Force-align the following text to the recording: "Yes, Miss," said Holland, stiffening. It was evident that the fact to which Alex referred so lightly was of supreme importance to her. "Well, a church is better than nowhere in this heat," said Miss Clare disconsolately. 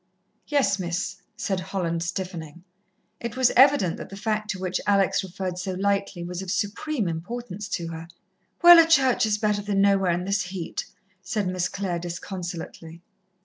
"Yes, 0.47 0.79
Miss," 0.79 1.17
said 1.37 1.59
Holland, 1.59 2.01
stiffening. 2.01 2.63
It 3.19 3.37
was 3.37 3.51
evident 3.55 3.97
that 3.97 4.09
the 4.09 4.17
fact 4.17 4.49
to 4.49 4.59
which 4.59 4.81
Alex 4.87 5.23
referred 5.23 5.59
so 5.59 5.73
lightly 5.73 6.23
was 6.23 6.41
of 6.41 6.49
supreme 6.49 7.07
importance 7.07 7.67
to 7.67 7.89
her. 7.89 8.07
"Well, 8.63 8.79
a 8.79 8.87
church 8.89 9.27
is 9.27 9.37
better 9.37 9.61
than 9.61 9.79
nowhere 9.79 10.09
in 10.09 10.23
this 10.25 10.41
heat," 10.45 10.85
said 11.21 11.45
Miss 11.45 11.69
Clare 11.69 11.99
disconsolately. 11.99 13.03